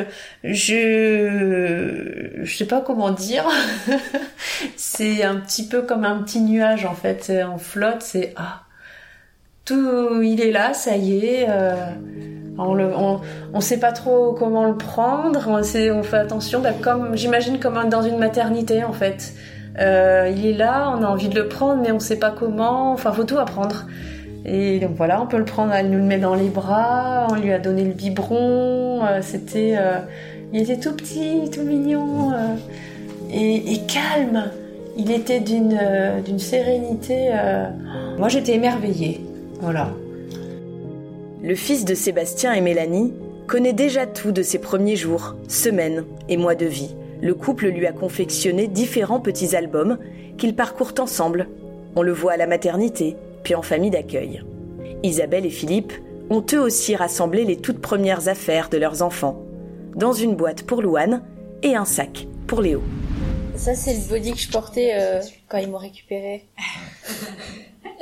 je 0.45 2.41
je 2.43 2.57
sais 2.57 2.67
pas 2.67 2.81
comment 2.81 3.11
dire. 3.11 3.45
c'est 4.77 5.23
un 5.23 5.37
petit 5.37 5.69
peu 5.69 5.83
comme 5.83 6.05
un 6.05 6.23
petit 6.23 6.41
nuage 6.41 6.85
en 6.85 6.95
fait. 6.95 7.33
On 7.53 7.59
flotte. 7.59 8.03
C'est 8.03 8.33
ah 8.37 8.63
tout 9.65 10.23
il 10.23 10.41
est 10.41 10.53
là, 10.53 10.75
ça 10.75 10.97
y 10.97 11.19
est. 11.27 11.47
euh, 11.49 11.75
on 12.59 12.75
le 12.75 12.87
on, 12.95 13.21
on 13.53 13.61
sait 13.61 13.79
pas 13.81 13.93
trop 13.93 14.33
comment 14.33 14.65
le 14.67 14.77
prendre. 14.77 15.45
On, 15.49 15.63
sait- 15.63 15.91
on 15.91 16.03
fait 16.03 16.19
attention, 16.19 16.61
bah, 16.61 16.73
comme 16.73 17.17
j'imagine 17.17 17.59
comme 17.59 17.89
dans 17.89 18.03
une 18.03 18.19
maternité 18.19 18.85
en 18.85 18.93
fait. 18.93 19.35
Euh, 19.79 20.33
il 20.35 20.47
est 20.47 20.55
là, 20.57 20.95
on 20.97 21.03
a 21.03 21.07
envie 21.07 21.29
de 21.29 21.35
le 21.35 21.49
prendre, 21.49 21.83
mais 21.83 21.93
on 21.93 21.99
sait 22.01 22.19
pas 22.19 22.31
comment. 22.31 22.93
Enfin, 22.93 23.13
faut 23.13 23.25
tout 23.25 23.39
apprendre. 23.39 23.87
Et 24.45 24.79
donc 24.79 24.93
voilà, 24.97 25.21
on 25.21 25.27
peut 25.27 25.39
le 25.39 25.45
prendre, 25.45 25.73
elle 25.73 25.91
nous 25.91 25.99
le 25.99 26.05
met 26.05 26.19
dans 26.19 26.35
les 26.35 26.49
bras, 26.49 27.27
on 27.31 27.35
lui 27.35 27.53
a 27.53 27.59
donné 27.59 27.85
le 27.85 27.93
biberon. 27.93 29.05
euh, 29.05 29.19
C'était, 29.21 29.75
euh, 29.77 29.99
il 30.53 30.63
était 30.63 30.79
tout 30.79 30.95
petit, 30.95 31.51
tout 31.53 31.63
mignon 31.63 32.33
et, 33.31 33.73
et 33.73 33.81
calme. 33.87 34.45
Il 34.97 35.11
était 35.11 35.41
d'une 35.41 35.79
d'une 36.25 36.39
sérénité. 36.39 37.31
Moi, 38.17 38.29
j'étais 38.29 38.55
émerveillée. 38.55 39.21
Voilà. 39.61 39.89
Le 41.43 41.55
fils 41.55 41.85
de 41.85 41.95
Sébastien 41.95 42.55
et 42.55 42.63
Mélanie 42.63 43.13
connaît 43.47 43.75
déjà 43.75 44.07
tout 44.07 44.33
de 44.33 44.43
ses 44.43 44.59
premiers 44.59 44.97
jours, 44.97 45.35
semaines 45.49 46.05
et 46.31 46.39
mois 46.39 46.55
de 46.55 46.65
vie. 46.65 46.95
Le 47.23 47.35
couple 47.35 47.69
lui 47.69 47.87
a 47.87 47.93
confectionné 47.93 48.69
différents 48.69 49.21
petits 49.21 49.57
albums 49.57 49.99
qu'ils 50.39 50.55
parcourent 50.55 50.95
ensemble. 50.99 51.49
On 51.95 52.03
le 52.03 52.13
voit 52.13 52.33
à 52.33 52.37
la 52.37 52.47
maternité, 52.47 53.17
puis 53.43 53.55
en 53.55 53.63
famille 53.63 53.91
d'accueil. 53.91 54.43
Isabelle 55.03 55.47
et 55.47 55.51
Philippe 55.51 55.93
ont 56.31 56.45
eux 56.53 56.61
aussi 56.61 56.97
rassemblé 56.97 57.45
les 57.45 57.57
toutes 57.57 57.81
premières 57.81 58.29
affaires 58.29 58.69
de 58.69 58.77
leurs 58.79 59.03
enfants, 59.03 59.41
dans 59.95 60.13
une 60.13 60.35
boîte 60.35 60.63
pour 60.65 60.83
Louane 60.83 61.23
et 61.63 61.75
un 61.75 61.85
sac 61.85 62.27
pour 62.47 62.61
Léo. 62.61 62.83
Ça, 63.55 63.75
c'est 63.75 63.95
le 63.95 64.01
body 64.09 64.33
que 64.33 64.39
je 64.39 64.51
portais 64.51 64.91
euh, 64.95 65.21
quand 65.49 65.59
ils 65.59 65.71
m'ont 65.71 65.79
récupéré. 65.79 66.47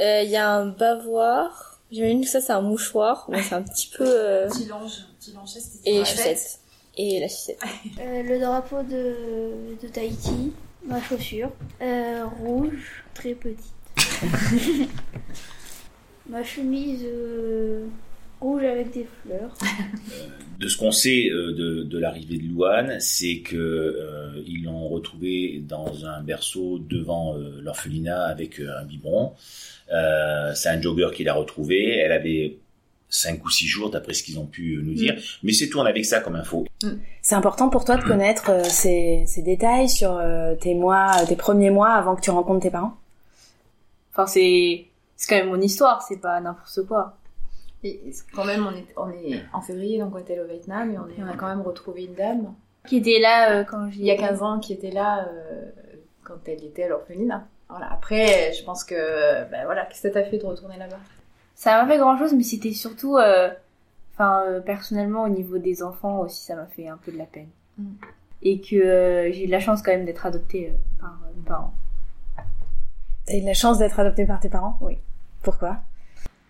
Euh, 0.01 0.23
Il 0.25 0.31
y 0.31 0.37
a 0.37 0.51
un 0.51 0.67
bavoir. 0.67 1.81
J'imagine 1.93 2.23
que 2.23 2.29
ça, 2.29 2.41
c'est 2.41 2.53
un 2.53 2.61
mouchoir. 2.63 3.27
Mais 3.31 3.41
c'est 3.43 3.55
un 3.55 3.63
petit 3.63 3.89
peu... 3.97 4.05
euh, 4.05 4.49
Petit 4.49 4.65
linge, 4.67 5.07
petit 5.21 5.33
linge, 5.33 5.51
Et 5.85 5.99
les 5.99 6.05
chaussettes. 6.05 6.59
Et 6.97 7.21
la 7.21 7.29
sucette. 7.29 7.59
Euh, 8.01 8.23
le 8.23 8.39
drapeau 8.41 8.83
de, 8.83 9.77
de 9.83 9.89
Tahiti, 9.89 10.53
ma 10.85 11.01
chaussure, 11.03 11.51
euh, 11.81 12.25
rouge, 12.41 13.05
très 13.15 13.35
petite. 13.35 13.73
ma 16.29 16.43
chemise 16.43 17.05
euh, 17.05 17.87
Rouge 18.41 18.65
avec 18.65 18.93
des 18.93 19.07
fleurs. 19.23 19.55
de 20.59 20.69
ce 20.69 20.77
qu'on 20.77 20.91
sait 20.91 21.31
euh, 21.31 21.53
de, 21.53 21.83
de 21.85 21.99
l'arrivée 21.99 22.37
de 22.37 22.47
Louane, 22.49 23.01
c'est 23.01 23.39
que 23.39 23.57
euh, 23.57 24.43
ils 24.47 24.65
l'ont 24.65 24.89
retrouvé 24.89 25.63
dans 25.67 26.05
un 26.05 26.21
berceau 26.21 26.79
devant 26.79 27.37
euh, 27.39 27.61
l'orphelinat 27.63 28.25
avec 28.25 28.61
euh, 28.61 28.79
un 28.79 28.85
biberon. 28.85 29.33
Euh, 29.93 30.53
c'est 30.55 30.69
un 30.69 30.81
jogger 30.81 31.09
qui 31.15 31.25
l'a 31.25 31.33
retrouvé. 31.35 31.97
Elle 31.97 32.13
avait 32.13 32.59
cinq 33.09 33.45
ou 33.45 33.51
six 33.51 33.67
jours 33.67 33.91
d'après 33.91 34.13
ce 34.15 34.23
qu'ils 34.23 34.39
ont 34.39 34.47
pu 34.47 34.81
nous 34.83 34.95
dire. 34.95 35.15
Mais 35.43 35.53
c'est 35.53 35.69
tout, 35.69 35.79
on 35.79 35.85
avait 35.85 36.01
que 36.01 36.07
ça 36.07 36.21
comme 36.21 36.37
info. 36.37 36.65
C'est 37.23 37.35
important 37.37 37.69
pour 37.69 37.85
toi 37.85 37.97
de 37.97 38.03
connaître 38.03 38.51
euh, 38.51 38.65
ces, 38.65 39.25
ces 39.27 39.43
détails 39.43 39.89
sur 39.89 40.13
euh, 40.17 40.55
tes 40.57 40.75
mois, 40.75 41.13
euh, 41.23 41.27
tes 41.27 41.37
premiers 41.37 41.71
mois 41.71 41.91
avant 41.91 42.17
que 42.17 42.21
tu 42.21 42.31
rencontres 42.31 42.61
tes 42.63 42.71
parents? 42.71 42.97
Enfin, 44.13 44.27
c'est 44.27 44.87
c'est 45.17 45.29
quand 45.29 45.37
même 45.37 45.49
mon 45.55 45.61
histoire, 45.61 46.03
c'est 46.03 46.21
pas 46.21 46.41
n'importe 46.41 46.87
quoi. 46.87 47.17
Et 47.85 48.01
quand 48.35 48.45
même, 48.45 48.67
on 48.67 48.73
est, 48.73 48.87
on 48.97 49.11
est 49.11 49.43
en 49.53 49.61
février, 49.61 49.99
donc 49.99 50.15
on 50.15 50.19
était 50.19 50.33
allé 50.33 50.43
au 50.43 50.47
Vietnam, 50.47 50.91
et 50.93 50.99
on, 50.99 51.07
est- 51.09 51.23
on 51.23 51.29
a 51.31 51.37
quand 51.37 51.47
même 51.49 51.61
retrouvé 51.63 52.05
une 52.05 52.15
dame, 52.15 52.53
Qui 52.89 52.97
était 52.97 53.21
là 53.21 53.53
euh, 53.53 53.65
quand 53.65 53.91
j'y 53.91 54.01
il 54.01 54.07
y 54.07 54.11
a 54.11 54.15
étais. 54.15 54.23
15 54.25 54.43
ans, 54.43 54.59
qui 54.59 54.73
était 54.73 54.91
là 54.91 55.29
euh, 55.29 55.71
quand 56.25 56.39
elle 56.47 56.65
était 56.65 56.85
à 56.85 56.89
l'orphelinat. 56.89 57.47
Voilà. 57.69 57.93
Après, 57.93 58.53
je 58.55 58.63
pense 58.65 58.85
que, 58.85 58.95
ben 59.51 59.65
voilà, 59.67 59.85
qu'est-ce 59.87 60.03
que 60.03 60.09
ça 60.09 60.15
t'a 60.15 60.25
fait 60.25 60.39
de 60.39 60.45
retourner 60.47 60.79
là-bas? 60.79 60.99
Ça 61.55 61.81
m'a 61.81 61.89
fait 61.89 61.99
grand 61.99 62.19
chose, 62.19 62.35
mais 62.35 62.43
c'était 62.43 62.73
surtout, 62.73 63.17
euh, 63.17 63.51
enfin, 64.15 64.43
euh, 64.47 64.61
personnellement, 64.61 65.25
au 65.25 65.29
niveau 65.29 65.59
des 65.59 65.83
enfants 65.83 66.21
aussi, 66.21 66.45
ça 66.45 66.57
m'a 66.57 66.67
fait 66.67 66.89
un 66.89 66.97
peu 66.97 67.13
de 67.13 67.19
la 67.19 67.27
peine. 67.27 67.49
Mm. 67.79 67.93
Et 68.43 68.61
que 68.61 68.77
euh, 68.77 69.33
j'ai 69.33 69.45
eu 69.45 69.47
de 69.47 69.53
la 69.53 69.61
chance 69.61 69.81
quand 69.83 69.93
même 69.93 70.05
d'être 70.05 70.27
adoptée 70.27 70.73
par 71.01 71.19
mes 71.37 71.43
parents. 71.43 71.73
T'as 73.27 73.37
eu 73.37 73.41
de 73.41 73.47
la 73.47 73.55
chance 73.55 73.79
d'être 73.79 73.99
adoptée 73.99 74.27
par 74.27 74.41
tes 74.41 74.51
parents? 74.51 74.77
Oui. 74.81 74.99
Pourquoi? 75.43 75.79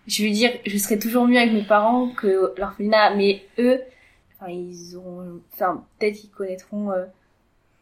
Je 0.07 0.23
veux 0.23 0.31
dire, 0.31 0.51
je 0.65 0.77
serais 0.77 0.99
toujours 0.99 1.25
mieux 1.25 1.37
avec 1.37 1.53
mes 1.53 1.63
parents 1.63 2.09
que 2.09 2.53
l'orphelinat, 2.57 3.15
mais 3.15 3.43
eux, 3.57 3.81
enfin, 4.35 4.51
ils 4.51 4.97
ont, 4.97 5.39
enfin, 5.53 5.83
peut-être 5.97 6.15
qu'ils 6.15 6.29
connaîtront 6.29 6.89
le 6.89 7.07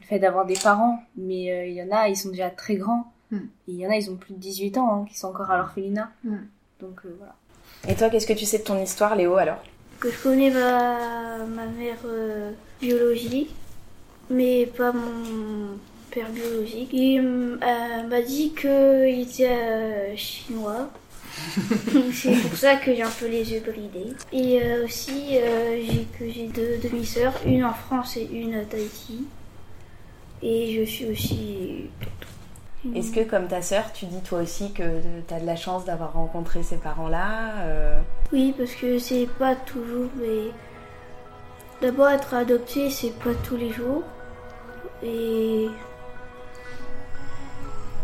fait 0.02 0.20
d'avoir 0.20 0.46
des 0.46 0.58
parents, 0.62 1.02
mais 1.18 1.70
il 1.70 1.74
y 1.74 1.82
en 1.82 1.92
a, 1.92 2.08
ils 2.08 2.16
sont 2.16 2.30
déjà 2.30 2.50
très 2.50 2.76
grands. 2.76 3.12
Mm. 3.32 3.38
Et 3.38 3.72
il 3.72 3.76
y 3.76 3.88
en 3.88 3.90
a, 3.90 3.96
ils 3.96 4.10
ont 4.12 4.16
plus 4.16 4.34
de 4.34 4.40
18 4.40 4.78
ans, 4.78 4.94
hein, 4.94 5.06
qui 5.10 5.18
sont 5.18 5.28
encore 5.28 5.50
à 5.50 5.58
l'orphelinat. 5.58 6.12
Mm. 6.24 6.38
Donc 6.84 7.00
euh, 7.06 7.16
voilà. 7.18 7.34
Et 7.88 7.96
toi, 7.96 8.10
qu'est-ce 8.10 8.28
que 8.28 8.34
tu 8.34 8.46
sais 8.46 8.60
de 8.60 8.64
ton 8.64 8.82
histoire, 8.82 9.16
Léo, 9.16 9.36
alors? 9.36 9.62
Que 10.00 10.12
je 10.12 10.18
connais 10.22 10.50
ma, 10.50 11.38
ma 11.48 11.66
mère 11.66 11.98
euh, 12.06 12.52
biologique, 12.82 13.52
mais 14.30 14.66
pas 14.66 14.92
mon 14.92 15.78
père 16.12 16.30
biologique. 16.30 16.90
Il 16.92 17.18
m- 17.20 17.60
euh, 17.64 18.08
m'a 18.08 18.22
dit 18.22 18.54
qu'il 18.54 18.70
était 19.22 19.48
euh, 19.50 20.16
chinois. 20.18 20.90
C'est 22.14 22.34
pour 22.42 22.56
ça 22.58 22.76
que 22.76 22.94
j'ai 22.94 23.02
un 23.02 23.10
peu 23.10 23.28
les 23.28 23.54
yeux 23.54 23.62
bridés. 23.62 24.14
Et 24.34 24.62
euh, 24.62 24.86
aussi 24.86 25.38
euh, 25.38 25.82
j'ai 25.90 26.06
que 26.20 26.30
j'ai 26.30 26.48
deux 26.48 26.78
demi-sœurs, 26.84 27.34
une 27.46 27.64
en 27.64 27.74
France 27.74 28.18
et 28.18 28.28
une 28.32 28.56
à 28.56 28.66
Tahiti. 28.66 29.26
Et 30.42 30.76
je 30.76 30.84
suis 30.90 31.06
aussi 31.06 31.86
Est-ce 32.96 33.14
que, 33.14 33.22
comme 33.22 33.48
ta 33.48 33.62
sœur, 33.62 33.94
tu 33.94 34.06
dis 34.06 34.22
toi 34.22 34.42
aussi 34.42 34.74
que 34.74 35.02
t'as 35.28 35.40
de 35.40 35.46
la 35.46 35.56
chance 35.56 35.86
d'avoir 35.86 36.14
rencontré 36.14 36.64
ces 36.64 36.76
parents-là 36.76 37.62
euh, 37.62 38.00
Oui, 38.34 38.54
parce 38.58 38.74
que 38.74 39.00
c'est 39.00 39.28
pas 39.40 39.56
toujours, 39.56 40.10
mais 40.20 40.52
d'abord 41.82 42.10
être 42.10 42.34
adopté, 42.34 42.90
c'est 42.90 43.18
pas 43.20 43.34
tous 43.48 43.56
les 43.56 43.72
jours. 43.72 44.04
Et, 45.02 45.70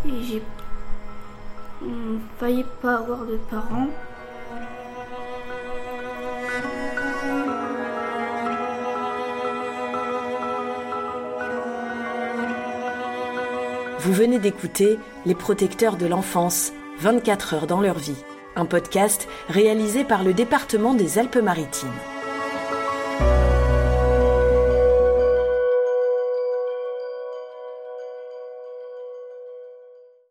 et 0.05 0.23
j'ai 0.23 0.41
failli 2.39 2.65
pas 2.81 2.95
avoir 2.99 3.25
de 3.25 3.37
parents. 3.49 3.87
Vous 14.01 14.13
venez 14.13 14.39
d'écouter 14.39 14.97
Les 15.25 15.35
protecteurs 15.35 15.97
de 15.97 16.05
l'enfance, 16.05 16.71
24 16.99 17.53
heures 17.53 17.67
dans 17.67 17.81
leur 17.81 17.99
vie, 17.99 18.23
un 18.55 18.63
podcast 18.63 19.27
réalisé 19.49 20.05
par 20.05 20.23
le 20.23 20.33
département 20.33 20.93
des 20.93 21.19
Alpes-Maritimes. 21.19 21.89